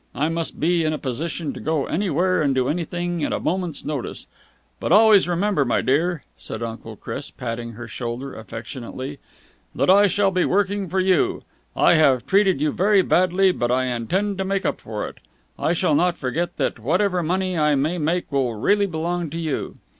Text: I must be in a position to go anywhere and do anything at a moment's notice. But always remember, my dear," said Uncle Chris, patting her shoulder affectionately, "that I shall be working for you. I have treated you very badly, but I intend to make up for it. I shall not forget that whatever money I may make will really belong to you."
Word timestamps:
I 0.15 0.29
must 0.29 0.59
be 0.59 0.83
in 0.83 0.93
a 0.93 0.97
position 0.97 1.53
to 1.53 1.59
go 1.59 1.85
anywhere 1.85 2.41
and 2.41 2.55
do 2.55 2.67
anything 2.69 3.23
at 3.23 3.31
a 3.31 3.39
moment's 3.39 3.85
notice. 3.85 4.25
But 4.79 4.91
always 4.91 5.27
remember, 5.27 5.63
my 5.63 5.81
dear," 5.81 6.23
said 6.37 6.63
Uncle 6.63 6.95
Chris, 6.95 7.29
patting 7.29 7.73
her 7.73 7.87
shoulder 7.87 8.33
affectionately, 8.33 9.19
"that 9.75 9.91
I 9.91 10.07
shall 10.07 10.31
be 10.31 10.43
working 10.43 10.89
for 10.89 10.99
you. 10.99 11.43
I 11.77 11.93
have 11.93 12.25
treated 12.25 12.59
you 12.59 12.71
very 12.71 13.03
badly, 13.03 13.51
but 13.51 13.69
I 13.69 13.83
intend 13.95 14.39
to 14.39 14.43
make 14.43 14.65
up 14.65 14.81
for 14.81 15.07
it. 15.07 15.19
I 15.59 15.73
shall 15.73 15.93
not 15.93 16.17
forget 16.17 16.57
that 16.57 16.79
whatever 16.79 17.21
money 17.21 17.55
I 17.55 17.75
may 17.75 17.99
make 17.99 18.31
will 18.31 18.55
really 18.55 18.87
belong 18.87 19.29
to 19.29 19.37
you." 19.37 19.77